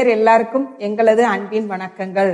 [0.00, 2.30] நேயர் எல்லாருக்கும் எங்களது அன்பின் வணக்கங்கள்.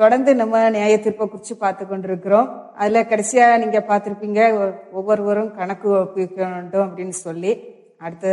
[0.00, 2.48] தொடர்ந்து நம்ம நியாய தீர்ப்பை குறித்து பார்த்து கொண்டிருக்கிறோம்.
[2.80, 4.40] அதுல கடைசியா நீங்க பார்த்திருப்பீங்க
[4.98, 7.52] ஒவ்வொருவரும் கணக்கு ஒப்புவிக்க வேண்டும் அப்படின்னு சொல்லி.
[8.04, 8.32] அடுத்து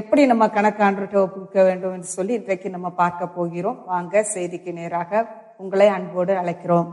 [0.00, 3.80] எப்படி நம்ம கணக்காண்டுகிட்ட ஒப்புவிக்க வேண்டும் என்று சொல்லி இன்றைக்கு நம்ம பார்க்க போகிறோம்.
[3.92, 5.22] வாங்க செய்திக்கு நேராக
[5.64, 6.86] உங்களை அன்போடு அழைக்கிறோம்.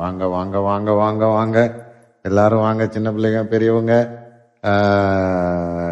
[0.00, 1.58] வாங்க வாங்க வாங்க வாங்க வாங்க.
[2.30, 3.92] எல்லாரும் வாங்க சின்ன பிள்ளைங்க பெரியவங்க.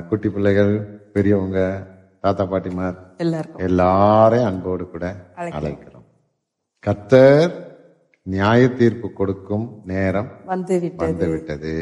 [0.09, 0.73] குட்டி பிள்ளைகள்
[1.17, 1.61] பெரியவங்க
[2.25, 2.99] தாத்தா பாட்டிமார்.
[3.25, 3.65] எல்லாருக்கும்.
[3.69, 6.07] எல்லாரையும் அன்போடு கூட அழைக்கிறோம்.
[6.85, 7.53] கர்த்தர்
[8.27, 10.77] நியாய தீர்ப்பு கொடுக்கும் நேரம் வந்து
[11.33, 11.75] விட்டது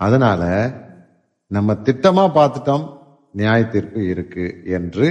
[0.00, 0.42] அதனால
[1.56, 2.84] நம்ம திட்டமா பார்த்துட்டோம்
[3.40, 5.08] நியாய தீர்ப்பு இருக்கு என்று.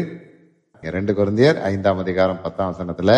[0.81, 3.11] இரண்டு குழந்தையர் ஐந்தாம் அதிகாரம் பத்தாம் வசனத்துல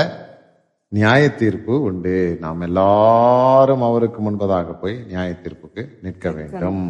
[0.97, 2.17] நியாய தீர்ப்பு உண்டு.
[2.39, 6.83] நாம் எல்லாரும் அவருக்கு முன்பதாக போய் நியாய தீர்ப்புக்கு நிற்க வேண்டும்.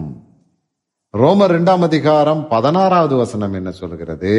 [1.13, 4.33] ரோமர் இரண்டாம் அதிகாரம் பதினாறாவது வசனம் என்ன சொல்கிறது?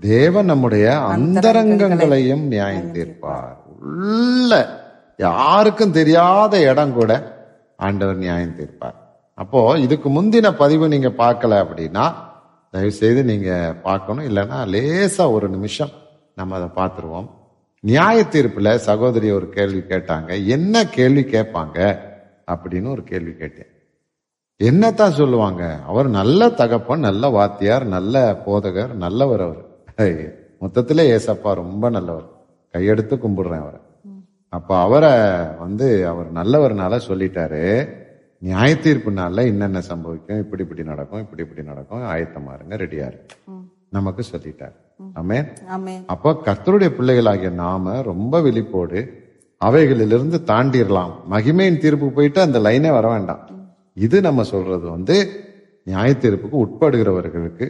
[0.00, 4.68] தேவன் நம்முடைய அந்தரங்கங்களையும் நியாயம் தீர்ப்பார் உள்ள
[5.16, 7.36] யாருக்கும் தெரியாத இடம் கூட
[7.76, 8.96] ஆண்டவர் நியாயம் தீர்ப்பார்
[9.34, 12.14] அப்போ இதுக்கு முந்தின பதிவு நீங்க பார்க்கல அப்படின்னா
[12.70, 15.90] தயவு செய்து நீங்க பார்க்கணும் இல்லைன்னா லேசா ஒரு நிமிஷம்
[16.34, 17.28] நம்ம அதை பார்த்துருவோம்.
[17.80, 21.98] நியாய தீர்ப்புல சகோதரி ஒரு கேள்வி கேட்டாங்க என்ன கேள்வி கேட்பாங்க
[22.46, 23.70] அப்படின்னு ஒரு கேள்வி கேட்டேன்.
[24.60, 25.78] என்னத்தான் சொல்லுவாங்க?
[25.86, 29.67] அவர் நல்ல தகப்பன் நல்ல வாத்தியார் நல்ல போதகர் நல்லவர் அவர்.
[30.02, 32.26] மொத்தத்திலே ஏசப்பா ரொம்ப நல்லவர்.
[32.74, 33.80] கையெடுத்து கும்பிடுறேன் அவரை.
[34.48, 35.12] அப்ப அவரை
[35.58, 37.62] வந்து அவர் நல்லவர்னால சொல்லிட்டாரு.
[38.38, 43.36] நியாய தீர்ப்புனால என்னென்ன சம்பவிக்கும் இப்படி இப்படி நடக்கும் இப்படி இப்படி நடக்கும் ஆயத்தமா இருங்க ரெடியா இருக்கு
[43.88, 44.76] நமக்கு சொல்லிட்டார்.
[45.14, 45.48] ஆமென்.
[46.06, 49.00] அப்போ கர்த்தருடைய பிள்ளைகளாகிய நாம ரொம்ப விழிப்போடு
[49.60, 53.42] அவைகளிலிருந்து தாண்டிடலாம் மகிமையின் தீர்ப்பு போயிட்டு அந்த லைனே வர வேண்டாம்.
[53.92, 55.16] இது நம்ம சொல்றது வந்து
[55.82, 57.66] நியாய தீர்ப்புக்கு உட்படுகிறவர்களுக்கு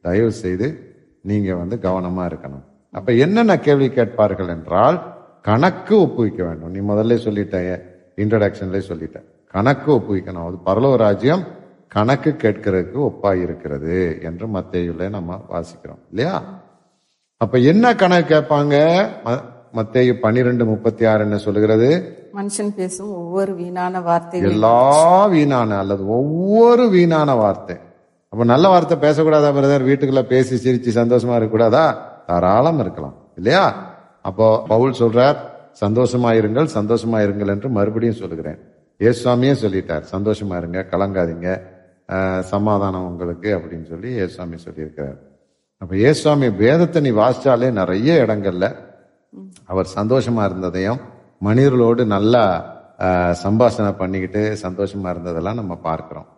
[0.00, 0.90] தயவு செய்து
[1.22, 2.64] நீங்க வந்து கவனமா இருக்கணும்.
[2.90, 4.98] அப்ப என்னென்ன கேள்வி கேட்பார்கள் என்றால்
[5.42, 6.70] கணக்கு ஒப்புவிக்க வேண்டும்.
[6.70, 7.56] நீ முதல்ல சொல்லிட்ட
[8.16, 10.46] இன்ட்ரடக்ஷன்ல சொல்லிட்ட கணக்கு ஒப்புவிக்கணும்.
[10.46, 11.44] அது பரலோக ராஜ்யம்
[11.88, 16.02] கணக்கு கேட்கிறதுக்கு ஒப்பாய் இருக்கிறது என்று மத்தேயுல நம்ம வாசிக்கிறோம்.
[16.08, 16.34] இல்லையா?
[17.36, 18.76] அப்ப என்ன கணக்கு கேட்பாங்க?
[19.74, 21.88] மத்தேயு பன்னிரெண்டு முப்பத்தி ஆறு என்ன சொல்லுகிறது?
[22.34, 27.76] மனுஷன் பேசும் ஒவ்வொரு வீணான வார்த்தைகள் எல்லா வீணான அல்லது ஒவ்வொரு வீணான வார்த்தை.
[28.32, 29.82] அப்ப நல்ல வார்த்தை பேசக்கூடாதா பிரதர்?
[29.88, 31.84] வீட்டுக்குள்ள பேசி சிரிச்சு சந்தோஷமா இருக்கக்கூடாதா?
[32.28, 33.16] தாராளம் இருக்கலாம்.
[33.38, 33.64] இல்லையா?
[34.28, 35.38] அப்போ பவுல் சொல்றார்
[35.82, 38.58] சந்தோஷமா இருங்கள் சந்தோஷமா இருங்கள் என்று மறுபடியும் சொல்லுகிறேன்.
[39.00, 41.48] ஏசுவாமியே சொல்லிட்டார் சந்தோஷமா இருங்க கலங்காதீங்க
[42.52, 45.16] சமாதானம் உங்களுக்கு அப்படின்னு சொல்லி ஏசுவாமி சொல்லியிருக்கிறார்.
[45.82, 48.66] அப்ப ஏசுவாமி வேதத்தை நீ வாசிச்சாலே நிறைய இடங்கள்ல
[49.72, 51.00] அவர் சந்தோஷமா இருந்ததையும்
[51.46, 52.44] மனிதர்களோடு நல்லா
[53.44, 56.28] சம்பாஷணை பண்ணிக்கிட்டு சந்தோஷமா இருந்ததெல்லாம் நம்ம பார்க்கிறோம்.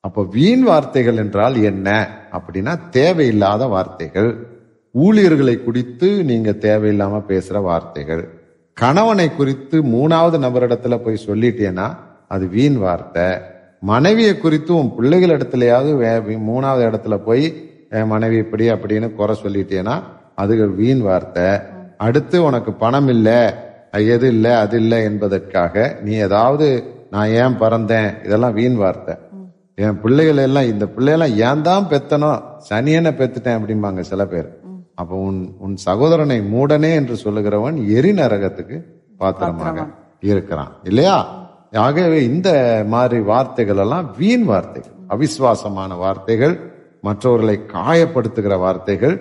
[0.00, 2.08] அப்போ வீண் வார்த்தைகள் என்றால் என்ன?
[2.32, 4.46] அப்படின்னா தேவையில்லாத வார்த்தைகள்.
[4.92, 8.28] ஊழியர்களை குறித்து நீங்க தேவையில்லாம பேசுற வார்த்தைகள்.
[8.74, 11.96] கணவனை குறித்து மூணாவது நபரிடத்துல போய் சொல்லிட்டேன்னா
[12.28, 13.24] அது வீண் வார்த்தை.
[13.80, 20.02] மனைவியை குறித்து உன் பிள்ளைகள் இடத்துலயாவது வே- மூணாவது இடத்துல போய் என் மனைவி இப்படி அப்படின்னு குறை சொல்லிட்டேன்னா
[20.34, 21.44] அது வீண் வார்த்தை.
[21.96, 23.50] அடுத்து உனக்கு பணம் இல்லை
[23.92, 28.24] எது இல்லை அது இல்லை என்பதற்காக நீ ஏதாவது நான் ஏன் பிறந்தேன்?
[28.24, 29.14] இதெல்லாம் வீண் வார்த்தை.
[29.78, 32.30] என் பிள்ளைகள் எல்லாம் இந்த பிள்ளையெல்லாம் ஏன் தான் பெத்தனோ
[32.68, 34.48] சனியனை பெத்துட்டேன் அப்படிம்பாங்க சில பேர்.
[34.94, 38.76] அப்போ உன் உன் சகோதரனை மூடனே என்று சொல்லுகிறவன் எரி நரகத்துக்கு
[39.16, 39.86] பாத்திரமாக
[40.20, 40.72] இருக்கிறான்.
[40.82, 41.16] இல்லையா?
[41.76, 42.48] ஆகவே இந்த
[42.88, 46.54] மாதிரி வார்த்தைகள் எல்லாம் வீண் வார்த்தைகள் அவிசுவாசமான வார்த்தைகள்
[47.00, 49.16] மற்றவர்களை காயப்படுத்துகிற வார்த்தைகள்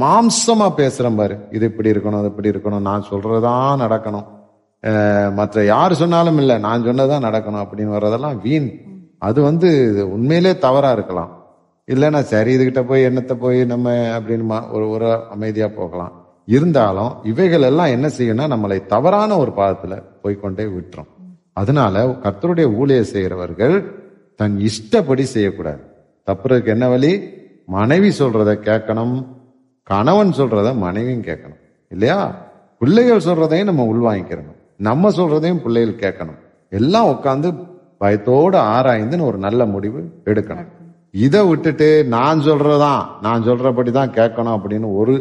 [0.00, 4.26] மாம்சமா பேசுறேன் பாரு இது இப்படி இருக்கணும் அது இப்படி இருக்கணும் நான் சொல்றதுதான் நடக்கணும்.
[5.34, 8.68] மற்ற யார் சொன்னாலும் இல்லை நான் சொன்னதான் நடக்கணும் அப்படின்னு வர்றதெல்லாம் வீண்
[9.18, 11.46] அது வந்து உண்மையிலே தவறாக இருக்கலாம்.
[11.86, 16.26] இல்லைன்னா சரி இதுகிட்ட போய் என்னத்தை போய் நம்ம அப்படின்னு மா- ஒரு ஒரு அமைதியாக போகலாம்.
[16.46, 21.06] இருந்தாலும் இவைகள் எல்லாம் என்ன செய்யணும்னா நம்மளை தவறான ஒரு பாதத்தில் போய்க்கொண்டே விட்டுரும்.
[21.52, 23.92] அதனால கர்த்தருடைய ஊழியர் செய்கிறவர்கள்
[24.36, 25.80] தன் இஷ்டப்படி செய்யக்கூடாது.
[26.26, 27.22] தப்புறதுக்கு என்ன வழி?
[27.66, 29.26] மனைவி சொல்றத கேட்கணும்.
[29.82, 31.58] கணவன் சொல்றத மனைவியும் கேட்கணும்.
[31.88, 32.46] இல்லையா?
[32.78, 36.38] பிள்ளைகள் சொல்றதையும் நம்ம உள்வாங்கிக்கிறணும் நம்ம சொல்றதையும் பிள்ளைகள் கேட்கணும்.
[36.70, 40.68] எல்லாம் உட்காந்து பயத்தோடு ஆராய்ந்துன்னு ஒரு நல்ல முடிவு எடுக்கணும்.
[41.10, 45.14] இதை விட்டுட்டு நான் சொல்றதான் நான் சொல்றபடி தான் கேட்கணும் அப்படின்னு ஒரு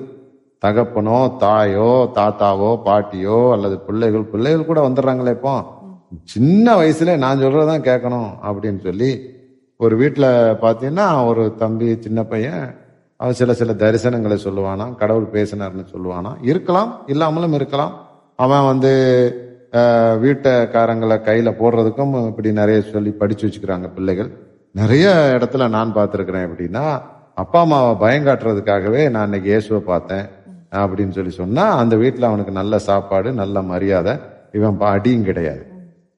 [0.65, 5.55] தகப்பனோ தாயோ தாத்தாவோ பாட்டியோ அல்லது பிள்ளைகள் பிள்ளைகள் கூட வந்துடுறாங்களே இப்போ.
[6.23, 9.09] சின்ன வயசுல நான் சொல்றதான் கேட்கணும் அப்படின்னு சொல்லி
[9.79, 10.29] ஒரு வீட்டில்
[10.61, 12.63] பார்த்தீங்கன்னா ஒரு தம்பி சின்ன பையன்
[13.17, 17.93] அவன் சில சில தரிசனங்களை சொல்லுவானா கடவுள் பேசினார்னு சொல்லுவானா இருக்கலாம் இல்லாமலும் இருக்கலாம்.
[18.35, 18.91] அவன் வந்து
[20.23, 24.29] வீட்டுக்காரங்களை கையில் போடுறதுக்கும் இப்படி நிறைய சொல்லி படித்து வச்சுக்கிறாங்க பிள்ளைகள்.
[24.81, 25.07] நிறைய
[25.37, 26.85] இடத்துல நான் பார்த்துருக்குறேன் எப்படின்னா
[27.43, 30.25] அப்பா அம்மாவை பயங்காட்டுறதுக்காகவே நான் இன்னைக்கு இயேசுவை பார்த்தேன்
[30.83, 34.13] அப்படின்னு சொல்லி சொன்னால் அந்த வீட்டில் அவனுக்கு நல்ல சாப்பாடு நல்ல மரியாதை.
[34.57, 35.63] இவன் அடியும் கிடையாது.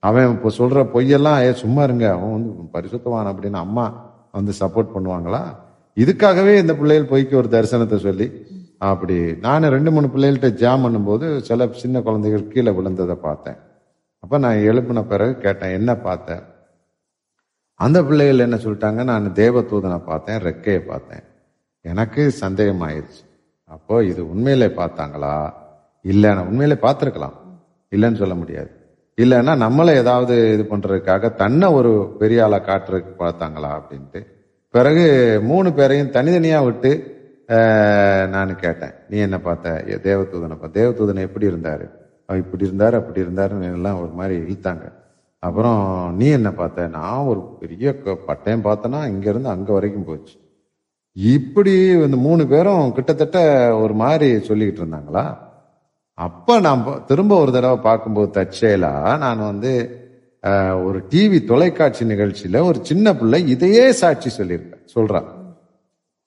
[0.04, 2.06] அவன் இப்போ சொல்கிற பொய்யெல்லாம் ஏ சும்மா இருங்க.
[2.16, 3.86] அவன் வந்து பரிசுத்தவான் அப்படின்னு அம்மா
[4.38, 5.42] வந்து சப்போர்ட் பண்ணுவாங்களா?
[5.98, 8.28] இதுக்காகவே இந்த பிள்ளைகள் பொய்க்கு ஒரு தரிசனத்தை சொல்லி
[8.80, 9.18] அப்படி.
[9.46, 13.58] நான் ரெண்டு மூணு பிள்ளைகள்கிட்ட ஜாம் பண்ணும்போது சில சின்ன குழந்தைகள் கீழே விழுந்ததை பார்த்தேன்.
[14.20, 16.44] அப்போ நான் எழுப்பின பிறகு கேட்டேன் என்ன பார்த்தேன்
[17.76, 21.24] அந்த பிள்ளைகள் என்ன சொல்லிட்டாங்க நான் தேவதூதனை பார்த்தேன் ரெக்கையை பார்த்தேன்.
[21.82, 23.22] எனக்கு சந்தேகம் ஆயிடுச்சு
[23.66, 25.54] அப்போ இது உண்மையிலே பார்த்தாங்களா?
[26.02, 27.38] இல்லை நான் உண்மையிலே பார்த்துருக்கலாம்.
[27.92, 28.72] இல்லைன்னு சொல்ல முடியாது.
[29.18, 33.70] இல்லைன்னா நம்மளை ஏதாவது இது பண்ணுறதுக்காக தன்னை ஒரு பெரிய ஆளாக காட்டுறதுக்கு பார்த்தாங்களா?
[33.80, 34.26] அப்படின்ட்டு.
[34.70, 35.06] பிறகு
[35.44, 36.92] மூணு பேரையும் தனித்தனியாக விட்டு
[38.34, 38.94] நான் கேட்டேன்.
[39.10, 39.70] நீ என்ன பார்த்த?
[40.08, 40.80] தேவதூதனை பார்த்த.
[40.80, 41.86] தேவதூதன் எப்படி இருந்தார்?
[42.28, 44.86] அவர் இப்படி இருந்தார் அப்படி இருந்தாருன்னு எல்லாம் ஒரு மாதிரி இழுத்தாங்க.
[45.40, 45.82] அப்புறம்
[46.20, 46.88] நீ என்ன பார்த்த?
[46.98, 47.92] நான் ஒரு பெரிய
[48.28, 50.36] பட்டயம் பார்த்தேன்னா இங்கேருந்து அங்கே வரைக்கும் போச்சு.
[51.16, 51.74] இப்படி
[52.08, 53.40] இந்த மூணு பேரும் கிட்டத்தட்ட
[53.84, 55.26] ஒரு மாதிரி சொல்லிக்கிட்டு இருந்தாங்களா?
[56.14, 59.72] அப்போ நான் திரும்ப ஒரு தடவை பார்க்கும்போது தற்செயலா நான் வந்து
[60.88, 65.30] ஒரு டிவி தொலைக்காட்சி நிகழ்ச்சியில் ஒரு சின்ன பிள்ளை இதையே சாட்சி சொல்லியிருக்கேன் சொல்கிறான்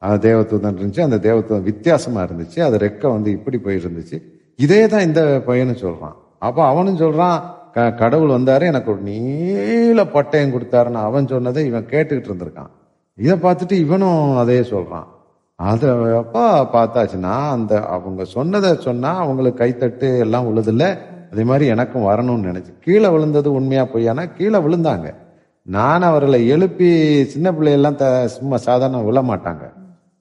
[0.03, 1.01] தேவதூதன் இருந்துச்சு.
[1.01, 2.61] அந்த தேவதூதன் வித்தியாசமாக இருந்துச்சு.
[2.61, 4.23] அது ரெக்கை வந்து இப்படி போயிருந்துச்சு.
[4.57, 10.55] இதே தான் இந்த பையனும் சொல்கிறான் அப்போ அவனும் சொல்கிறான் "க- கடவுள் வந்தார் எனக்கு ஒரு நீல பட்டயம்
[10.55, 12.71] கொடுத்தாருன்னு அவன் சொன்னதை இவன் கேட்டுக்கிட்டு இருந்திருக்கான்.
[13.17, 15.07] இதை பார்த்துட்டு இவனும் அதே சொல்கிறான்
[15.55, 20.97] அது அப்பா பார்த்தாச்சுன்னா அந்த அவங்க சொன்னதை சொன்னால் அவங்களுக்கு கைத்தட்டு எல்லாம் விழுதுல
[21.33, 22.73] அதே மாதிரி எனக்கும் வரணும்னு நினச்சி.
[22.81, 25.15] கீழே விழுந்தது உண்மையாக பொய்யானா கீழே விழுந்தாங்க.
[25.63, 29.73] நான் அவர்களை எழுப்பி சின்ன பிள்ளையெல்லாம் த சும்மா சாதாரண விழ மாட்டாங்க.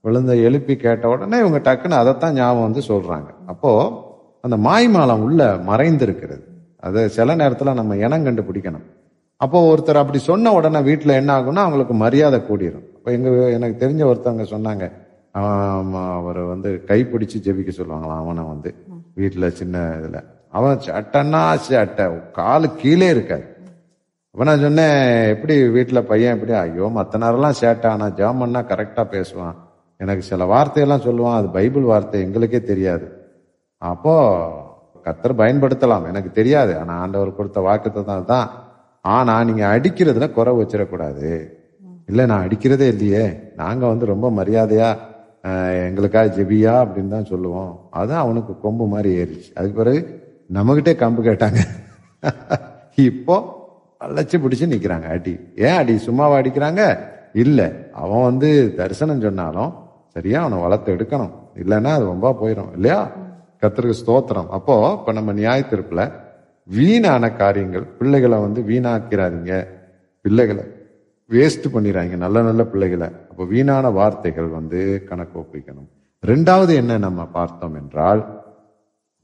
[0.06, 3.92] விழுந்த எழுப்பி கேட்ட உடனே இவங்க டக்குன்னு அதைத்தான் ஞாபகம் வந்து சொல்கிறாங்க அப்போது
[4.46, 6.44] அந்த மாய்மாலம் உள்ள மறைந்திருக்கிறது.
[6.88, 8.86] அது சில நேரத்தில் நம்ம இனம் கண்டுபிடிக்கணும்.
[9.42, 12.86] அப்போது ஒருத்தர் அப்படி சொன்ன உடனே வீட்டில் என்ன ஆகும்னா அவங்களுக்கு மரியாதை கூடிரும்.
[12.98, 14.86] இப்போ எங்கள் எனக்கு தெரிஞ்ச ஒருத்தவங்க சொன்னாங்க.
[16.20, 18.70] அவர் வந்து கைப்பிடிச்சு ஜெபிக்க சொல்லுவாங்களாம் அவனை வந்து
[19.22, 20.20] வீட்டில் சின்ன இதில்.
[20.58, 22.06] அவன் சட்டன்னா சட்டை
[22.40, 23.46] காலு கீழே இருக்காது
[24.34, 24.98] அப்போ நான் சொன்னேன்
[25.34, 26.54] எப்படி வீட்டில் பையன் எப்படி?
[26.64, 29.58] ஐயோ மற்ற நேரம்லாம் சேட்டை ஆனால் ஜாமன்னா கரெக்டாக பேசுவான்.
[30.04, 33.08] எனக்கு சில வார்த்தையெல்லாம் சொல்லுவான் அது பைபிள் வார்த்தை எங்களுக்கே தெரியாது.
[33.92, 34.70] அப்போது
[35.06, 38.28] கத்தர் பயன்படுத்தலாம் எனக்கு தெரியாது ஆனால் ஆண்டவர் கொடுத்த வாக்குத்தை தான்.
[38.32, 38.50] தான்
[39.16, 41.30] ஆனால் நீங்கள் அடிக்கிறதுல குறை வச்சிடக்கூடாது.
[42.10, 43.26] இல்லை நான் அடிக்கிறதே இல்லையே
[43.62, 45.10] நாங்கள் வந்து ரொம்ப மரியாதையாக
[45.90, 47.72] எங்களுக்காக ஜெபியா அப்படின்னு தான் சொல்லுவோம்.
[47.98, 50.02] அதுதான் அவனுக்கு கொம்பு மாதிரி ஏறிச்சு அதுக்கு பிறகு
[50.58, 51.62] நம்மகிட்டே கம்பு கேட்டாங்க.
[53.10, 53.36] இப்போ
[54.02, 55.34] வளைச்சு பிடிச்சி நிற்கிறாங்க அடி.
[55.66, 56.84] ஏன் அடி சும்மாவா அடிக்கிறாங்க?
[57.44, 57.68] இல்லை
[58.04, 58.50] அவன் வந்து
[58.80, 59.72] தரிசனம் சொன்னாலும்
[60.14, 60.40] சரியா?
[60.42, 61.34] அவனை வளர்த்து எடுக்கணும்.
[61.56, 63.12] இல்லைன்னா அது ரொம்ப போயிடும் இல்லையா?
[63.62, 64.50] கர்த்தருக்கு ஸ்தோத்திரம்.
[64.50, 66.12] அப்போ இப்ப நம்ம நியாய தீர்ப்புல
[66.68, 69.68] வீணான காரியங்கள் பிள்ளைகளை வந்து வீணாக்கிறாதீங்க.
[70.22, 70.64] பிள்ளைகளை
[71.30, 73.08] வேஸ்ட் பண்ணிடுறாங்க நல்ல நல்ல பிள்ளைகளை.
[73.30, 75.90] அப்போ வீணான வார்த்தைகள் வந்து கணக்கு ஒப்பிக்கணும்.
[76.28, 78.22] ரெண்டாவது என்ன நம்ம பார்த்தோம் என்றால்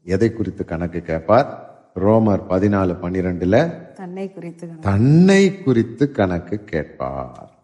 [0.03, 1.49] எதை குறித்து கணக்கு கேட்பார்?
[1.95, 3.57] ரோமர் பதினாலு பன்னிரெண்டுல
[3.93, 7.56] தன்னை குறித்து தன்னை குறித்து கணக்கு கேட்பார்.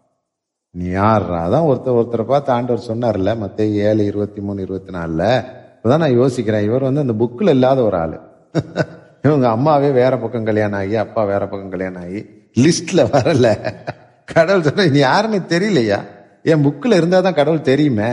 [0.74, 5.28] நீ யார்ரா அதான் ஒருத்தர் ஒருத்தரை பார்த்து ஆண்டவர் சொன்னார்ல மற்ற ஏழு இருபத்தி மூணு இருபத்தி நாலில்
[5.74, 6.60] இப்போதான் நான் யோசிக்கிறேன்.
[6.60, 8.16] இவர் வந்து அந்த புக்கில் இல்லாத ஒரு ஆள்.
[9.22, 12.20] இவங்க அம்மாவே வேற பக்கம் கல்யாணம் ஆகி அப்பா வேற பக்கம் கல்யாணம் ஆகி
[12.56, 13.46] லிஸ்ட்டில் வரல.
[14.34, 16.00] கடவுள் சொன்ன நீ யாருன்னு தெரியலையா?
[16.42, 18.10] என் புக்கில் இருந்தால் தான் கடவுள் தெரியுமே.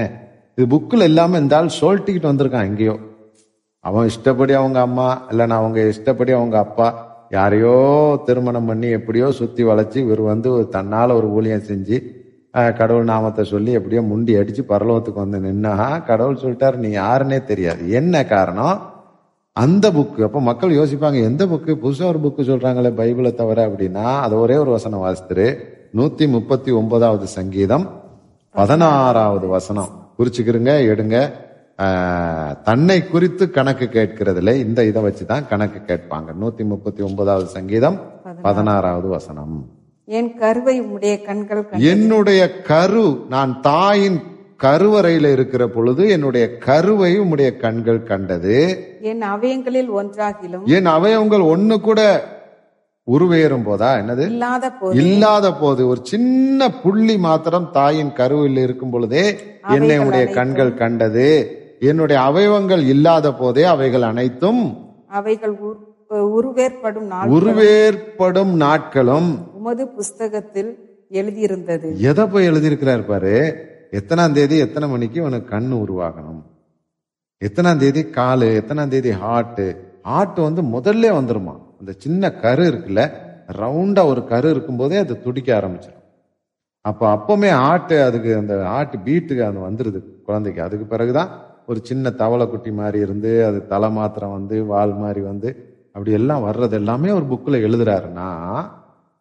[0.55, 2.95] இது புக்கில் இல்லாமல் இந்த ஆள் சொல்லிட்டுக்கிட்டு வந்திருக்கான் எங்கேயோ.
[3.79, 6.87] அவன் இஷ்டப்படி அவங்க அம்மா இல்லைன்னா அவங்க இஷ்டப்படி அவங்க அப்பா
[7.29, 7.75] யாரையோ
[8.25, 11.97] திருமணம் பண்ணி எப்படியோ சுற்றி வளைச்சி இவர் வந்து ஒரு தன்னால் ஒரு ஊழியம் செஞ்சு
[12.51, 17.91] கடவுள் நாமத்தை சொல்லி எப்படியோ முண்டி அடிச்சு பரலோகத்துக்கு வந்து நின்னா கடவுள் சொல்லிட்டாரு நீ யாருன்னே தெரியாது.
[17.91, 18.81] என்ன காரணம்?
[19.53, 24.39] அந்த புக்கு அப்ப மக்கள் யோசிப்பாங்க எந்த புக்கு புதுசா ஒரு புக்கு சொல்றாங்களே பைபிளை தவிர அப்படின்னா அது
[24.39, 25.47] ஒரே ஒரு வசனம் வாசித்துரு.
[25.95, 27.87] நூத்தி முப்பத்தி ஒன்பதாவது சங்கீதம்
[28.51, 29.89] பதினாறாவது வசனம்.
[30.17, 31.17] குறிச்சுக்கிறங்க எடுங்க.
[32.63, 36.29] தன்னை குறித்து கணக்கு கேட்கிறதுல இந்த இதை வச்சுதான் கணக்கு கேட்பாங்க.
[36.41, 37.99] நூத்தி முப்பத்தி ஒன்பதாவது சங்கீதம்
[38.41, 39.55] பதினாறாவது வசனம்.
[40.05, 44.19] என் கருவை உடைய கண்கள் என்னுடைய கரு நான் தாயின்
[44.63, 48.77] கருவறையில இருக்கிற பொழுது என்னுடைய கருவை உம்முடைய கண்கள் கண்டது.
[49.01, 52.23] என் அவயங்களில் ஒன்றாகிலும் என் அவயவங்கள் ஒண்ணு கூட
[53.07, 53.95] உருவேறும் போதா?
[53.95, 54.19] என்னது?
[54.19, 54.95] இல்லாத போது.
[54.95, 55.87] இல்லாத போது.
[55.87, 59.39] ஒரு சின்ன புள்ளி மாத்திரம் தாயின் கருவில் இருக்கும் பொழுதே
[59.69, 61.57] என்னை உடைய கண்கள் கண்டது.
[61.79, 65.57] என்னுடைய அவயவங்கள் இல்லாத போதே அவைகள் அனைத்தும் அவைகள்
[66.19, 70.71] உருவேற்படும் உருவேற்படும் நாட்களும் உமது புஸ்தகத்தில்
[71.11, 71.95] எழுதியிருந்தது.
[71.95, 73.55] எதை போய் எழுதியிருக்கிறார் பாரு?
[73.91, 76.41] எத்தனாம் தேதி எத்தனை மணிக்கு உனக்கு கண்ணு உருவாகணும்?
[77.45, 81.55] எத்தனாம் தேதி காலு எத்தனாம் தேதி ஹார்ட் ஹார்ட் வந்து முதல்ல வந்துருமா?
[81.79, 83.11] அந்த சின்ன கரு இருக்குல்ல
[83.47, 86.03] ரவுண்டா ஒரு கரு இருக்கும்போதே அது துடிக்க ஆரம்பிச்சிடும்.
[86.81, 90.61] அப்ப அப்பவுமே ஆட்டு அதுக்கு அந்த ஆட்டு பீட்டுக்கு அது வந்துருது குழந்தைக்கு.
[90.61, 91.29] அதுக்கு பிறகுதான்
[91.67, 96.45] ஒரு சின்ன தவளை குட்டி மாதிரி இருந்து அது தலை மாத்திரம் வந்து வால் மாதிரி வந்து அப்படி எல்லாம்
[96.45, 98.27] வர்றது எல்லாமே ஒரு புக்கில் எழுதுறாருன்னா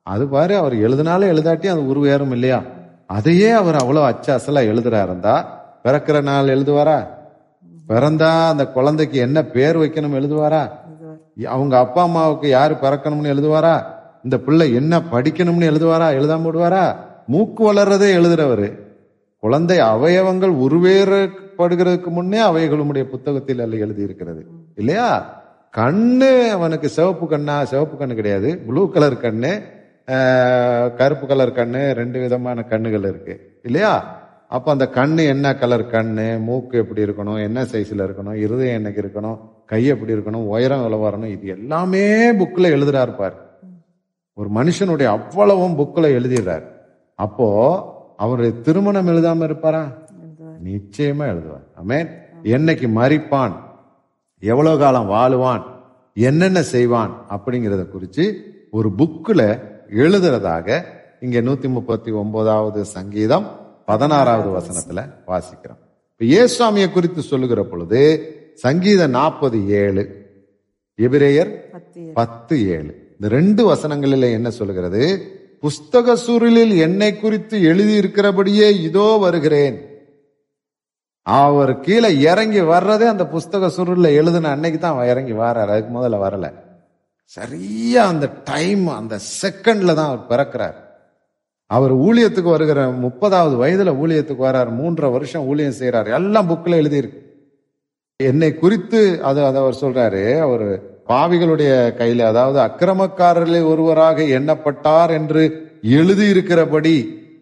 [0.06, 2.58] அது பாரு அவர் எழுதினாலே எழுதாட்டி அது உருவேறும் இல்லையா?
[3.06, 5.34] அதையே அவர் அவ்வளோ அச்சாசலாக எழுதுறாருந்தா
[5.84, 6.98] பிறக்கிற நாள் எழுதுவாரா?
[7.88, 10.62] பிறந்தா அந்த குழந்தைக்கு என்ன பேர் வைக்கணும் எழுதுவாரா?
[11.48, 13.74] அவங்க அப்பா அம்மாவுக்கு யார் பிறக்கணும்னு எழுதுவாரா?
[14.24, 16.08] இந்த பிள்ளை என்ன படிக்கணும்னு எழுதுவாரா?
[16.18, 16.84] எழுதாம விடுவாரா
[17.28, 18.68] மூக்கு வளர்றதே எழுதுறவர்.
[19.42, 24.42] குழந்தை அவயவங்கள் உருவேறப்படுகிறதுக்கு முன்னே அவைகளுடைய புத்தகத்தில் அல்ல எழுதி இருக்கிறது
[24.76, 25.08] இல்லையா?
[25.76, 27.64] கண்ணு அவனுக்கு சிவப்பு கண்ணா?
[27.64, 28.58] சிவப்பு கண்ணு கிடையாது.
[28.58, 29.62] ப்ளூ கலர் கண்ணு.
[30.94, 31.92] கருப்பு கலர் கண்ணு.
[31.92, 33.60] ரெண்டு விதமான கண்ணுகள் இருக்கு.
[33.62, 34.18] இல்லையா?
[34.48, 36.40] அப்ப அந்த கண்ணு என்ன கலர் கண்ணு?
[36.40, 37.42] மூக்கு எப்படி இருக்கணும்?
[37.42, 38.34] என்ன சைஸ்ல இருக்கணும்?
[38.34, 39.38] இருதயம் என்னைக்கு இருக்கணும்?
[39.66, 40.46] கை எப்படி இருக்கணும்?
[40.54, 43.34] உயரம் எவ்வளவு வரணும் இது எல்லாமே புக்ல எழுதுறாரு பாரு.
[44.34, 46.66] ஒரு மனுஷனுடைய அவ்வளவும் புக்ல எழுதிடுறாரு.
[47.14, 47.46] அப்போ
[48.16, 49.82] அவருடைய திருமணம் எழுதாம இருப்பாரா?
[50.64, 51.66] நிச்சயமா எழுதுவார்.
[51.74, 52.08] ஆமென்
[52.42, 53.52] என்னைக்கு மறிப்பான்?
[54.40, 55.62] எவ்வளவு காலம் வாழுவான்
[56.14, 58.34] என்னென்ன செய்வான் அப்படிங்கிறத குறிச்சு
[58.70, 60.84] ஒரு புக்ல எழுதுறதாக
[61.20, 63.46] இங்க நூத்தி முப்பத்தி ஒன்பதாவது சங்கீதம்
[63.84, 65.80] பதினாறாவது வசனத்துல வாசிக்கிறோம்.
[66.12, 68.00] இப்ப இயேசுவாமியை குறித்து சொல்லுகிற பொழுது
[68.54, 70.04] சங்கீதம் நாற்பது ஏழு
[70.98, 71.50] எபிரேயர்
[72.12, 73.12] பத்து ஏழு.
[73.12, 75.02] இந்த ரெண்டு வசனங்களில என்ன சொல்லுகிறது?
[75.62, 79.89] புஸ்தக சுருளில் என்னை குறித்து எழுதி இருக்கிறபடியே இதோ வருகிறேன்.
[81.38, 85.70] அவர் கீழே இறங்கி வர்றதே அந்த புஸ்தக சுருளில் எழுதின அன்னைக்கு தான் அவர் இறங்கி வர்றாரு.
[85.74, 86.46] அதுக்கு முதல்ல வரல.
[87.24, 90.78] சரியா அந்த டைம் அந்த செகண்ட்ல தான் அவர் பிறக்கிறார்.
[91.66, 94.70] அவர் ஊழியத்துக்கு வருகிற முப்பதாவது வயதுல ஊழியத்துக்கு வர்றார்.
[94.80, 97.20] மூன்றரை வருஷம் ஊழியம் செய்கிறார் எல்லாம் புக்கில் எழுதியிருக்கு.
[98.16, 100.38] என்னை குறித்து அது அதை அவர் சொல்றாரு.
[100.40, 100.66] அவர்
[101.06, 101.70] பாவிகளுடைய
[102.00, 105.42] கையில அதாவது அக்கிரமக்காரர்களே ஒருவராக எண்ணப்பட்டார் என்று
[105.98, 106.96] எழுதியிருக்கிறபடி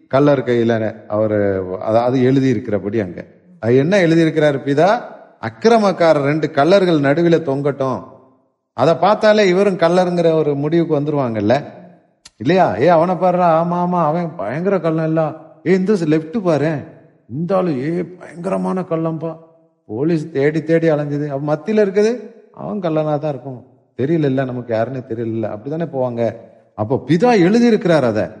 [0.07, 0.71] கல்லர் கையில
[1.07, 1.37] அவர்
[1.79, 3.23] அதாவது எழுதியிருக்கிறபடி அங்கே.
[3.61, 5.01] என்ன எழுதியிருக்கிறார் பிதா?
[5.41, 8.03] அக்கிரமக்காரர் ரெண்டு கல்லர்கள் நடுவில் தொங்கட்டும்.
[8.73, 11.63] அதை பார்த்தாலே இவரும் கல்லருங்கிற ஒரு முடிவுக்கு வந்துருவாங்கல்ல?
[12.37, 12.79] இல்லையா?
[12.79, 15.33] ஏ அவனை பாருறா ஆமா ஆமா அவன் பயங்கர கள்ளம் இல்ல.
[15.67, 16.79] ஏ இந்த லெஃப்ட் பாரு.
[17.29, 19.37] இந்த ஆளு ஏ பயங்கரமான கள்ளம்பா.
[19.85, 21.27] போலீஸ் தேடி தேடி அலைஞ்சது.
[21.27, 23.65] அவன் மத்தியில் இருக்குது அவன் கல்லனா தான் இருக்கும்.
[23.97, 26.35] தெரியல நமக்கு யாருன்னு தெரியல அப்படிதானே போவாங்க.
[26.75, 28.31] அப்போ பிதா எழுதியிருக்கிறார் அதை.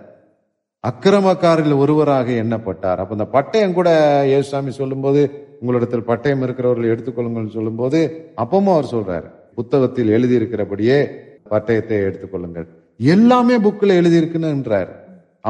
[0.83, 2.99] அக்கிரமக்காரில் ஒருவராக எண்ணப்பட்டார்.
[3.01, 3.89] அப்போ இந்த பட்டயம் கூட
[4.35, 5.21] ஏசுசாமி சொல்லும்போது
[5.61, 7.99] உங்களிடத்தில் பட்டயம் இருக்கிறவர்கள் எடுத்துக்கொள்ளுங்கள்னு சொல்லும்போது
[8.43, 9.27] அப்பவும் அவர் சொல்றார்.
[9.55, 10.97] புத்தகத்தில் எழுதியிருக்கிறபடியே
[11.53, 12.67] பட்டயத்தை எடுத்துக்கொள்ளுங்கள்.
[13.15, 14.89] எல்லாமே புக்கில் எழுதியிருக்குன்னுன்றார்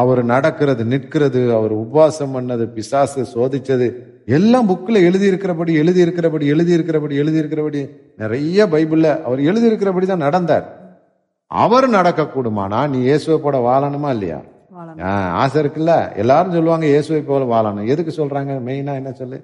[0.01, 3.88] அவர் நடக்கிறது நிற்கிறது அவர் உபவாசம் பண்ணது பிசாசு சோதிச்சது
[4.38, 7.81] எல்லாம் புக்கில் எழுதியிருக்கிறபடி எழுதியிருக்கிறபடி எழுதி இருக்கிறபடி எழுதி இருக்கிறபடி
[8.21, 10.65] நிறைய பைபிளில் அவர் எழுதியிருக்கிறபடி தான் நடந்தார்.
[11.51, 12.79] அவர் நடக்கக்கூடுமானா?
[12.89, 14.39] நீ இயேசுவை போட வாழணுமா இல்லையா?
[15.41, 15.93] ஆசை இருக்குல்ல?
[16.21, 17.89] எல்லாரும் சொல்லுவாங்க இயேசுவை போல வாழணும்.
[17.93, 18.51] எதுக்கு சொல்றாங்க?
[18.67, 19.38] மெயினா என்ன சொல்லு?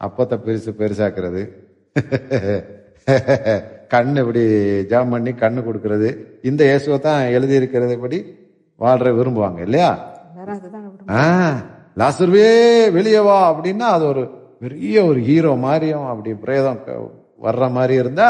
[0.00, 1.42] அப்பத்தை பெருசு பெருசாக்குறது.
[3.92, 4.42] கண்ணு இப்படி
[4.90, 6.08] ஜாம் பண்ணி கண்ணு கொடுக்கறது.
[6.50, 8.18] இந்த இயேசுவை தான் எழுதி இருக்கிறது படி
[8.80, 9.90] வாழ்ற விரும்புவாங்க இல்லையா.
[11.18, 11.22] ஆ
[12.00, 12.48] லாசர்வே
[12.96, 13.38] வெளியே வா.
[13.50, 14.22] அப்படின்னா அது ஒரு
[14.62, 16.80] பெரிய ஒரு ஹீரோ மாதிரியும் அப்படி பிரேதம்
[17.46, 18.28] வர்ற மாதிரி இருந்தா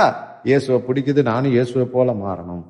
[0.49, 2.65] இயேசுவை பிடிக்குது நானும் இயேசுவை போல மாறணும்.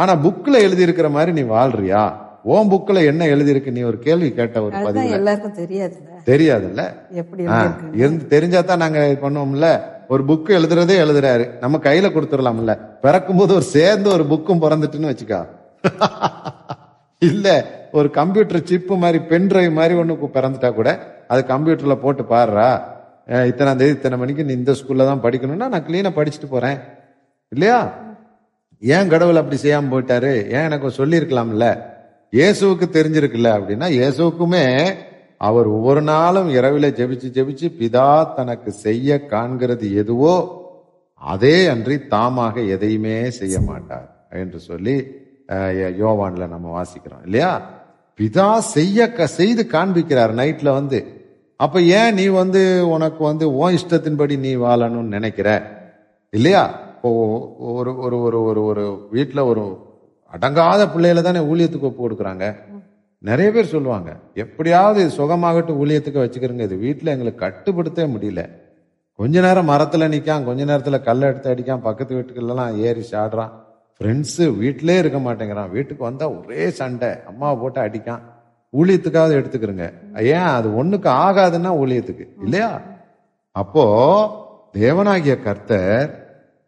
[0.00, 2.02] ஆனா புக்ல எழுதி இருக்கிற மாதிரி நீ வாழ்றியா?
[2.44, 6.10] உன் புக்ல என்ன எழுதி இருக்கு நீ ஒரு கேள்வி கேட்ட ஒரு பதிவு எல்லாருக்கும் தெரியாதுல்ல.
[6.26, 6.82] தெரியாதுல்ல?
[7.14, 9.66] எப்படி எழுதியிருக்கு இருந்து தெரிஞ்சா தான் நாங்க பண்ணுவோம்ல.
[10.08, 11.44] ஒரு புக் எழுதுறதே எழுதுறாரு.
[11.60, 12.72] நம்ம கையில கொடுத்துடலாம்ல.
[13.00, 15.40] பிறக்கும் போது ஒரு சேர்ந்து ஒரு புக்கும் பிறந்துட்டுன்னு வச்சுக்கா.
[17.22, 17.46] இல்ல
[17.92, 20.88] ஒரு கம்ப்யூட்டர் சிப்பு மாதிரி பென் டிரைவ் மாதிரி ஒண்ணு பிறந்துட்டா கூட
[21.28, 22.22] அது கம்ப்யூட்டர்ல போட்டு
[23.28, 26.78] அஹ் இத்தனாம் தேதி இத்தனை மணிக்கு நீ இந்த ஸ்கூல்ல தான் படிக்கணும்னா நான் கிளீனா படிச்சுட்டு போறேன்.
[27.52, 27.78] இல்லையா?
[28.82, 30.34] ஏன் கடவுள் அப்படி செய்யாமல் போயிட்டாரு?
[30.50, 31.66] ஏன் எனக்கு சொல்லியிருக்கலாம்ல?
[32.32, 34.94] இயேசுவுக்கு தெரிஞ்சிருக்குல்ல அப்படின்னா இயேசுவுக்குமே
[35.38, 40.34] அவர் ஒவ்வொரு நாளும் இரவில் ஜெபிச்சு ஜெபிச்சு பிதா தனக்கு செய்ய காண்கிறது எதுவோ
[41.22, 44.94] அதே அன்றி தாமாக எதையுமே செய்ய மாட்டார் என்று சொல்லி
[45.48, 47.52] யோவானில் யோவான்ல நம்ம வாசிக்கிறோம் இல்லையா?
[48.18, 50.98] பிதா செய்ய க- செய்து காண்பிக்கிறார் நைட்ல வந்து.
[51.56, 55.48] அப்ப ஏன் நீ வந்து உனக்கு வந்து உன் இஷ்டத்தின்படி நீ வாழணும்னு நினைக்கிற?
[56.32, 56.89] இல்லையா?
[57.00, 59.78] இப்போ ஒரு ஒரு ஒரு ஒரு ஒரு வீட்டில் ஒரு
[60.32, 62.54] அடங்காத பிள்ளையில தானே ஊழியத்துக்கு ஒப்பு கொடுக்குறாங்க.
[63.18, 66.60] நிறைய பேர் சொல்லுவாங்க எப்படியாவது இது சுகமாகட்டும் ஊழியத்துக்கு வச்சுக்கிறோங்க.
[66.60, 68.50] இது வீட்டில் எங்களுக்கு கட்டுப்படுத்தவே முடியல.
[69.14, 73.50] கொஞ்ச நேரம் மரத்தில் நிற்கான் கொஞ்ச நேரத்தில் கல்லை எடுத்து அடிக்கான் பக்கத்து வீட்டுக்கெல்லாம் ஏறி சாடுறான்.
[73.98, 75.70] ஃப்ரெண்ட்ஸு வீட்டிலே இருக்க மாட்டேங்கிறான்.
[75.70, 77.08] வீட்டுக்கு வந்தால் ஒரே சண்டை.
[77.26, 78.20] அம்மாவை போட்டு அடிக்கான்.
[78.78, 79.92] ஊழியத்துக்காவது எடுத்துக்கிறோங்க.
[80.22, 80.34] ஏன்?
[80.34, 82.26] அது ஒன்றுக்கு ஆகாதுன்னா ஊழியத்துக்கு.
[82.42, 82.80] இல்லையா?
[83.52, 83.84] அப்போ
[84.78, 86.19] தேவனாகிய கர்த்தர்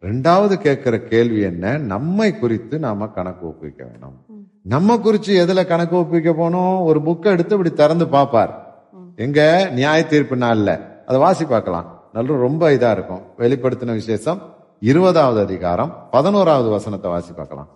[0.03, 1.77] ரெண்டாவது கேட்கிற கேள்வி என்ன?
[1.77, 4.25] நம்மை குறித்து நாம கணக்கு ஒப்புவிக்க வேணும்.
[4.61, 6.83] நம்ம குறிச்சு எதுல கணக்கு ஒப்பிக்க போனோம்?
[6.83, 8.81] ஒரு புக்கை எடுத்து இப்படி திறந்து பார்ப்பார்.
[9.15, 9.69] எங்க?
[9.73, 10.79] நியாய தீர்ப்பு நாள்ல.
[11.05, 12.03] அதை வாசி பார்க்கலாம்.
[12.13, 13.21] நல்ல ரொம்ப இதா இருக்கும்.
[13.37, 17.67] வெளிப்படுத்தின விசேஷம் இருபதாவது அதிகாரம் பதினோராவது வசனத்தை வாசி பார்க்கலாம்.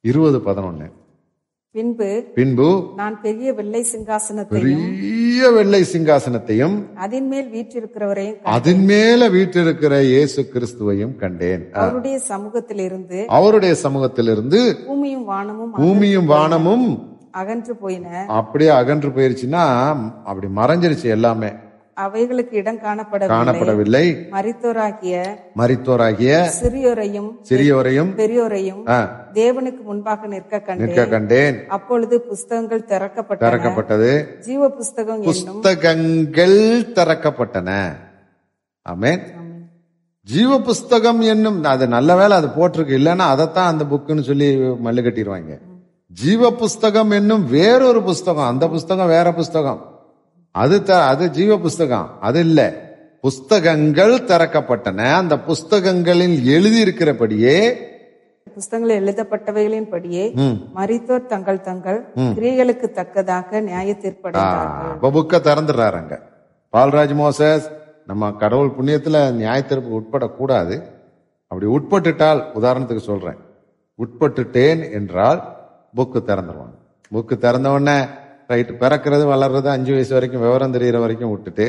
[0.00, 0.92] இருபது பதினொன்னு.
[1.74, 2.68] பின்பு பின்பு
[3.00, 6.74] நான் பெரிய வெள்ளை சிங்காசனத்தையும் பெரிய வெள்ளை சிங்காசனத்தையும்
[7.04, 8.38] அதன் மேல் வீற்றிருக்கிறவரையும்.
[8.54, 11.62] அதன் மேல வீற்றிருக்கிற இயேசு கிறிஸ்துவையும் கண்டேன்.
[11.82, 16.86] அவருடைய சமூகத்திலிருந்து அவருடைய சமூகத்திலிருந்து பூமியும் வானமும் பூமியும் வானமும்
[17.40, 18.26] அகன்று போயின.
[18.40, 19.64] அப்படியே அகன்று போயிருச்சுன்னா
[20.30, 21.52] அப்படி மறைஞ்சிருச்சு எல்லாமே.
[22.00, 23.32] அவைகளுக்கு இடம் காணப்படவில்லை.
[23.34, 24.04] காணப்படவில்லை.
[24.30, 28.82] மரித்தோராகிய மரித்தோராகிய சிறியோரையும் சிறியோரையும் பெரியோரையும்
[29.32, 31.68] தேவனுக்கு முன்பாக நிற்க நிற்க கண்டேன்.
[31.68, 33.40] அப்பொழுது புஸ்தகங்கள் திறக்கப்பட்டன.
[33.40, 34.38] திறக்கப்பட்டது.
[34.38, 37.92] ஜீவ புஸ்தகம் என்னும் புஸ்தகங்கள் திறக்கப்பட்டன.
[38.82, 39.22] ஆமென்.
[40.24, 42.96] ஜீவ புஸ்தகம் என்னும் அது நல்ல வேளை அது போட்டிருக்கு.
[42.98, 45.58] இல்லைன்னா அதைத்தான் அந்த புக்குன்னு சொல்லி மல்லு கட்டிடுவாங்க.
[46.08, 48.48] ஜீவ புஸ்தகம் என்னும் வேறொரு புஸ்தகம்.
[48.48, 49.89] அந்த புஸ்தகம் வேற புஸ்தகம்.
[50.52, 52.20] அது த- அது ஜீவ புஸ்தகம்.
[52.20, 52.88] அது இல்ல.
[53.20, 55.14] புஸ்தகங்கள் திறக்கப்பட்டன.
[55.14, 57.88] அந்த புஸ்தகங்களில் எழுதி இருக்கிறபடியே
[58.54, 60.70] புஸ்தகங்கள் எழுதப்பட்டவைகளின் படியே ம்.
[60.74, 64.98] மரித்தோர் தங்கள் தங்கள் கிரியைகளுக்கு தக்கதாக நியாய தீர்ப்படைந்தார்கள்.
[65.00, 66.18] புக்க திறந்துடுறாருங்க
[66.72, 67.62] பால்ராஜ் மோசஸ்
[68.06, 70.82] நம்ம கடவுள் புண்ணியத்துல நியாயத்திற்கு உட்படக்கூடாது.
[71.46, 73.36] அப்படி உட்பட்டுட்டால் உதாரணத்துக்கு சொல்றேன்.
[73.98, 75.56] உட்பட்டுட்டேன் என்றால்
[75.96, 76.78] புக்கு திறந்துருவாங்க.
[77.14, 78.04] புக்கு திறந்த உடனே
[78.50, 81.66] ரைட்டு பிறக்கிறது வளர்றது அஞ்சு வயசு வரைக்கும் விவரம் தெரியிற வரைக்கும் விட்டுட்டு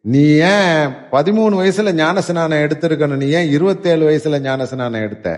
[0.00, 3.20] நீ ஏன் பதிமூணு வயசுல ஞானஸ்நானம் எடுத்திருக்கணும்?
[3.22, 5.28] நீ ஏன் இருபத்தேழு வயசுல ஞானஸ்நானம் எடுத்த?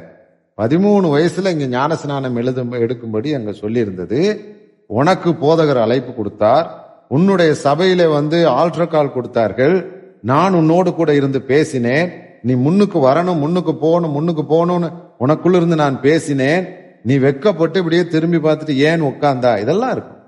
[0.59, 4.41] பதிமூணு வயசுல இங்க ஞானஸ்நானம் எழுதும் எடுக்கும்படி அங்க சொல்லியிருந்தது.
[4.87, 6.67] உனக்கு போதகர் அழைப்பு கொடுத்தார்.
[7.09, 9.77] உன்னுடைய சபையில வந்து ஆல்ட்ர கால் கொடுத்தார்கள்.
[10.23, 12.11] நான் உன்னோடு கூட இருந்து பேசினேன்.
[12.43, 16.69] நீ முன்னுக்கு வரணும் முன்னுக்கு போகணும் முன்னுக்கு போகணும்னு உனக்குள்ள இருந்து நான் பேசினேன்.
[17.03, 19.61] நீ வெக்கப்பட்டு இப்படியே திரும்பி பார்த்துட்டு ஏன் உட்கார்ந்தா?
[19.61, 20.20] இதெல்லாம் இருக்கும்.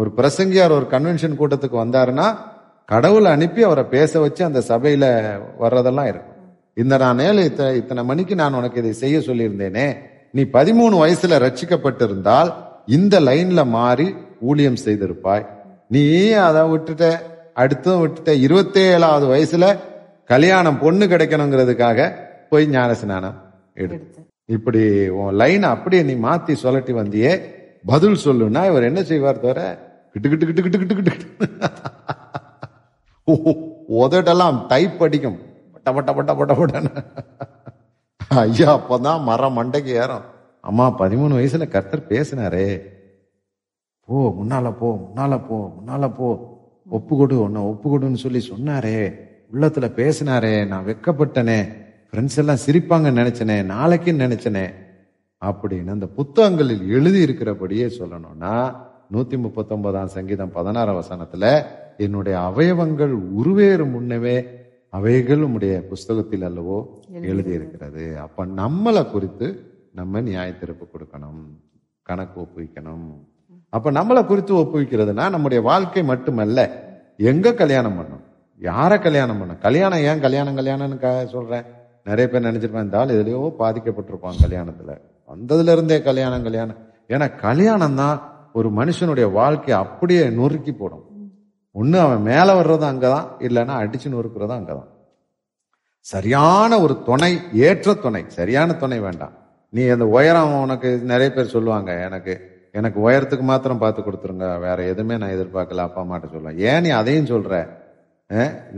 [0.00, 2.26] ஒரு பிரசங்கியார் ஒரு கன்வென்ஷன் கூட்டத்துக்கு வந்தாருன்னா
[2.88, 5.04] கடவுளை அனுப்பி அவரை பேச வச்சு அந்த சபையில
[5.62, 6.34] வர்றதெல்லாம் இருக்கும்.
[6.82, 9.86] இந்த நான் ஏழு இத்தனை இத்தனை மணிக்கு நான் உனக்கு இதை செய்ய சொல்லியிருந்தேனே
[10.36, 12.50] நீ பதிமூணு வயசுல ரட்சிக்கப்பட்டிருந்தால்
[12.96, 14.08] இந்த லைன்ல மாறி
[14.48, 15.46] ஊழியம் செய்திருப்பாய்.
[15.94, 16.04] நீ
[16.48, 17.04] அதை விட்டுட்ட
[17.62, 19.66] அடுத்தும் விட்டுட்ட இருபத்தேழாவது வயசுல
[20.32, 22.08] கல்யாணம் பொண்ணு கிடைக்கணுங்கிறதுக்காக
[22.50, 23.36] போய் ஞானஸ்நானம்
[23.84, 24.20] எடுத்து.
[24.56, 24.82] இப்படி
[25.20, 27.32] உன் லைனை அப்படியே நீ மாத்தி சொல்லட்டி வந்தியே
[27.92, 29.60] பதில் சொல்லுன்னா இவர் என்ன செய்வார் தவிர
[30.20, 31.44] கிட்டு கிட்டு கிட்டு கிட்டு கிட்டு கிட்டு
[33.88, 35.38] உதட்டெல்லாம் டைப் அடிக்கும்.
[35.72, 37.04] பட்ட பட்ட பட்ட பட்ட பட்டன்னு
[38.28, 40.22] ஐயா அப்போதான் மரம் மண்டைக்கு ஏறும்.
[40.60, 42.80] அம்மா பதிமூணு வயசுல கர்த்தர் பேசினாரே.
[44.06, 46.54] போ முன்னால போ முன்னால போ முன்னால போ.
[46.90, 49.14] ஒப்பு கொடு உன்னை ஒப்பு கொடுன்னு சொல்லி சொன்னாரே.
[49.52, 50.66] உள்ளத்துல பேசினாரே.
[50.66, 51.72] நான் வெக்கப்பட்டனே.
[52.10, 53.74] ஃப்ரெண்ட்ஸ் எல்லாம் சிரிப்பாங்கன்னு நினைச்சனே.
[53.74, 54.74] நாளைக்குன்னு நினைச்சனே.
[55.44, 61.62] அப்படின்னு அந்த புத்தகங்களில் எழுதி இருக்கிறபடியே சொல்லணும்னா நூத்தி முப்பத்தொன்பதாம் சங்கீதம் பதினாறாம் வசனத்துல
[61.96, 64.46] என்னுடைய அவயவங்கள் உருவேறும் முன்னவே
[64.90, 66.84] அவைகள் உம்முடைய புஸ்தகத்தில் அல்லவோ
[67.22, 71.44] எழுதி இருக்கிறது அப்ப நம்மளை குறித்து நம்ம நியாயத்திருப்பு கொடுக்கணும்
[72.02, 73.24] கணக்கு ஒப்புவிக்கணும்.
[73.68, 76.84] அப்ப நம்மளை குறித்து ஒப்புவிக்கிறதுனா நம்முடைய வாழ்க்கை மட்டுமல்ல
[77.16, 78.20] எங்க கல்யாணம் பண்ணும்?
[78.60, 79.58] யார கல்யாணம் பண்ணும்?
[79.58, 81.62] கல்யாணம் ஏன் கல்யாணம் கல்யாணம்னு க- சொல்றேன்.
[82.04, 84.98] நிறைய பேர் நினைச்சிருப்பாங்க இந்த ஆள் எதுலயோ பாதிக்கப்பட்டிருப்பான் கல்யாணத்துல.
[85.28, 86.76] வந்ததுல இருந்தே கல்யாணம் கல்யாணம்.
[87.08, 91.04] ஏன்னா கல்யாணம் தான் ஒரு மனுஷனுடைய வாழ்க்கையை அப்படியே நொறுக்கி போடும்.
[91.74, 94.08] ஒன்று அவன் மேலே வர்றதும் அங்கே தான் இல்லைன்னா அடிச்சு
[94.60, 94.90] அங்கே தான்
[96.06, 97.30] சரியான ஒரு துணை
[97.68, 99.34] ஏற்ற துணை சரியான துணை வேண்டாம்.
[99.72, 102.34] நீ அந்த உயரம் உனக்கு நிறைய பேர் சொல்லுவாங்க எனக்கு
[102.78, 106.58] எனக்கு உயரத்துக்கு மாத்திரம் பார்த்து கொடுத்துருங்க வேற எதுவுமே நான் எதிர்பார்க்கல அப்பா அம்மாட்ட சொல்லுவேன்.
[106.70, 107.54] ஏன் நீ அதையும் சொல்கிற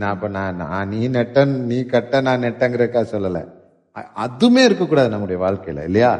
[0.00, 3.42] நான் இப்போ நான் நான் நீ நெட்டன் நீ கட்ட நான் நெட்டங்கிறக்கா சொல்லலை.
[4.24, 6.12] அதுவுமே இருக்கக்கூடாது நம்முடைய வாழ்க்கையில் இல்லையா?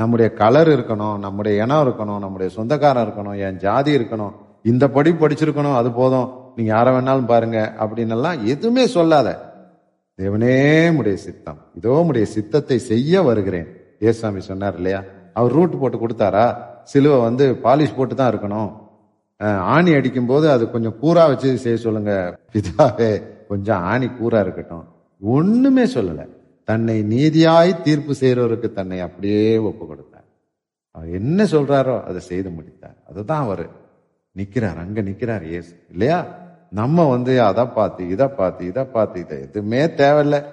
[0.00, 4.34] நம்முடைய கலர் இருக்கணும் நம்முடைய இனம் இருக்கணும் நம்முடைய சொந்தக்காரன் இருக்கணும் என் ஜாதி இருக்கணும்
[4.72, 6.28] இந்த படி படிச்சிருக்கணும் அது போதும்.
[6.56, 9.28] நீங்க யாரை வேணாலும் பாருங்க அப்படின்னு எல்லாம் எதுவுமே சொல்லாத.
[10.18, 10.54] தேவனே
[10.98, 11.58] உடைய சித்தம்.
[11.78, 13.68] இதோ உடைய சித்தத்தை செய்ய வருகிறேன்.
[14.08, 15.00] ஏசாமி சொன்னார் இல்லையா?
[15.38, 16.46] அவர் ரூட் போட்டு கொடுத்தாரா?
[16.92, 18.70] சிலுவை வந்து பாலிஷ் போட்டு தான் இருக்கணும்.
[19.74, 22.12] ஆணி அடிக்கும் போது அது கொஞ்சம் கூறா வச்சு செய்ய சொல்லுங்க.
[22.54, 23.10] பிதாவே
[23.48, 24.84] கொஞ்சம் ஆணி கூறா இருக்கட்டும்.
[25.20, 26.24] ஒண்ணுமே சொல்லலை.
[26.64, 30.24] தன்னை நீதியாய் தீர்ப்பு செய்யறவருக்கு தன்னை அப்படியே ஒப்பு கொடுத்தார்.
[30.90, 32.96] அவர் என்ன சொல்றாரோ அதை செய்து முடித்தார்.
[33.08, 33.68] அதுதான் அவரு.
[34.36, 34.78] நிக்கிறார்.
[34.78, 35.86] அங்க நிக்கிறார் இயேசு.
[35.90, 36.26] இல்லையா?
[36.70, 40.44] நம்ம வந்து அதை பார்த்து இதை பார்த்து இதை பார்த்து இதை எதுவுமே தேவையில்ல.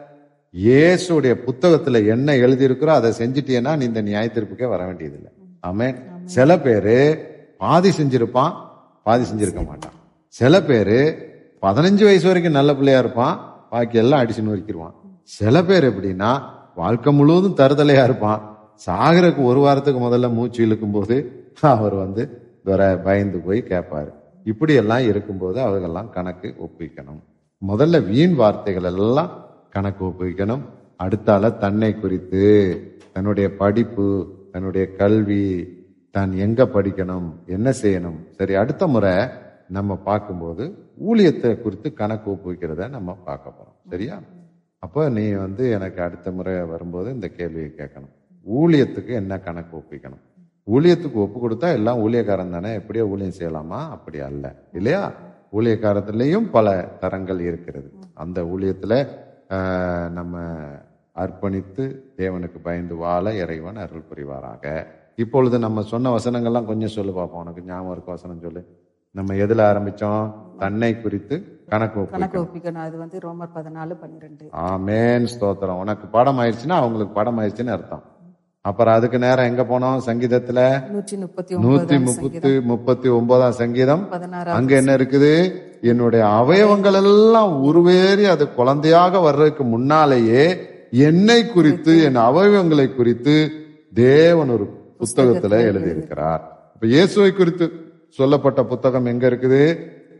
[0.54, 5.32] இயேசுடைய புத்தகத்துல என்ன எழுதியிருக்கிறோ அதை செஞ்சிட்டீன்னா நீ இந்த நியாயத்தீர்ப்புக்கே வர வேண்டியதில்லை.
[5.60, 5.96] ஆமென்.
[6.26, 8.54] சில பேரு பாதி செஞ்சிருப்பான்
[9.04, 9.94] பாதி செஞ்சிருக்க மாட்டான்.
[10.28, 11.30] சில பேரு
[11.62, 14.96] பதினஞ்சு வயசு வரைக்கும் நல்ல பிள்ளையா இருப்பான் பாக்கி எல்லாம் அடிச்சு நொறுக்கிடுவான்
[15.30, 16.32] சில பேர் எப்படின்னா
[16.76, 18.42] வாழ்க்கை முழுவதும் தருதலையா இருப்பான்.
[18.86, 21.16] சாகருக்கு ஒரு வாரத்துக்கு முதல்ல மூச்சு இழுக்கும் போது
[21.74, 22.24] அவர் வந்து
[22.66, 24.12] துரை பயந்து போய் கேட்பாரு.
[24.46, 27.22] இப்படியெல்லாம் இருக்கும்போது அவர்களெல்லாம் கணக்கு ஒப்புவிக்கணும்
[27.62, 29.32] முதல்ல வீண் வார்த்தைகள் எல்லாம்
[29.70, 30.64] கணக்கு ஒப்புவிக்கணும்
[31.04, 32.44] அடுத்தால தன்னை குறித்து
[33.14, 34.08] தன்னுடைய படிப்பு
[34.52, 35.44] தன்னுடைய கல்வி
[36.16, 38.18] தான் எங்க படிக்கணும் என்ன செய்யணும்.
[38.38, 39.14] சரி அடுத்த முறை
[39.78, 40.64] நம்ம பார்க்கும்போது
[41.10, 43.78] ஊழியத்தை குறித்து கணக்கு ஒப்புவிக்கிறத நம்ம பார்க்க போறோம்.
[43.92, 44.16] சரியா?
[44.86, 48.14] அப்போ நீ வந்து எனக்கு அடுத்த முறை வரும்போது இந்த கேள்வியை கேட்கணும்.
[48.56, 50.22] ஊழியத்துக்கு என்ன கணக்கு ஒப்பிக்கணும்?
[50.72, 52.74] ஊழியத்துக்கு ஒப்பு கொடுத்தா எல்லாம் ஊழியக்காரன் தானே?
[52.74, 53.80] எப்படியோ ஊழியம் செய்யலாமா?
[53.96, 54.56] அப்படி அல்ல.
[54.74, 55.04] இல்லையா?
[55.54, 56.68] ஊழியக்காரத்துலேயும் பல
[57.00, 57.90] தரங்கள் இருக்கிறது.
[58.14, 58.98] அந்த ஊழியத்தில்
[60.10, 60.40] நம்ம
[61.16, 61.86] அர்ப்பணித்து
[62.18, 64.86] தேவனுக்கு பயந்து வாழ இறைவன் அருள் புரிவாராக.
[65.16, 68.62] இப்பொழுது நம்ம சொன்ன வசனங்கள்லாம் கொஞ்சம் சொல்லு பார்ப்போம் உனக்கு ஞாபகம் இருக்க வசனம் சொல்லு.
[69.16, 70.26] நம்ம எதில் ஆரம்பித்தோம்
[70.58, 71.36] தன்னை குறித்து
[71.72, 74.46] கணக்கு கணக்கு ஒப்பிக்கணும் அது வந்து ரோமர் பதினாலு பன்னிரெண்டு.
[74.70, 75.80] ஆமேன் ஸ்தோத்திரம்.
[75.84, 78.04] உனக்கு படம் ஆயிடுச்சுன்னா அவங்களுக்கு படம் ஆயிடுச்சுன்னு அர்த்தம்.
[78.66, 80.02] அப்புறம் அதுக்கு நேரம் எங்க போனோம்?
[80.08, 80.60] சங்கீதத்துல?
[80.96, 84.04] நூத்தி முப்பத்தி முப்பத்தி ஒன்பதாம் சங்கீதம்.
[84.58, 85.32] அங்க என்ன இருக்குது?
[85.92, 90.44] என்னுடைய அவயவங்கள் எல்லாம் உருவேறி அது குழந்தையாக வர்றதுக்கு முன்னாலேயே
[91.08, 93.36] என்னை குறித்து என் அவயவங்களை குறித்து
[94.04, 94.68] தேவன் ஒரு
[95.00, 96.44] புத்தகத்துல எழுதியிருக்கிறார்.
[96.76, 97.68] இப்ப இயேசுவை குறித்து
[98.20, 99.64] சொல்லப்பட்ட புத்தகம் எங்க இருக்குது?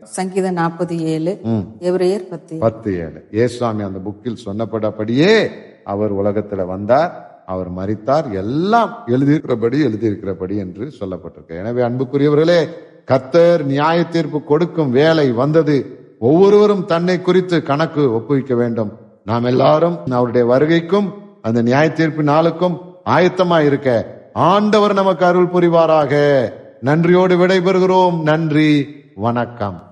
[0.02, 1.66] சங்கீதம் நாற்பது ஏழு ம்.
[1.80, 2.58] எபிரேயர் பத்து.
[2.58, 3.28] பத்து ஏழு.
[3.30, 5.48] இயேசுவாமி அந்த புக்கில் சொன்னப்பட்டபடியே
[5.84, 11.58] அவர் உலகத்துல வந்தார் அவர் மரித்தார் எல்லாம் எழுதியிருக்கிறபடி எழுதியிருக்கிறபடி என்று சொல்லப்பட்டிருக்கு.
[11.58, 12.68] எனவே அன்புக்குரியவர்களே
[13.04, 16.00] கர்த்தர் நியாய தீர்ப்பு கொடுக்கும் வேலை வந்தது.
[16.18, 18.92] ஒவ்வொருவரும் தன்னை குறித்து கணக்கு ஒப்புவிக்க வேண்டும்.
[19.24, 21.12] நாம் எல்லாரும் அவருடைய வருகைக்கும்
[21.42, 26.52] அந்த நியாய தீர்ப்பு நாளுக்கும் ஆயத்தமா இருக்க ஆண்டவர் நமக்கு அருள் புரிவாராக.
[26.80, 28.22] நன்றியோடு விடைபெறுகிறோம்.
[28.22, 29.00] நன்றி.
[29.14, 29.91] வணக்கம்.